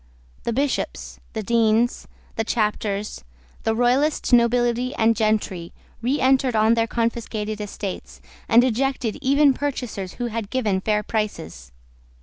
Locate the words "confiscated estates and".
6.87-8.63